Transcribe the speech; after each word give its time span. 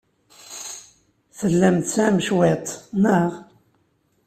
Tellam 1.37 1.77
tesɛam 1.79 2.17
cwiṭ, 2.27 2.65
naɣ? 3.01 3.31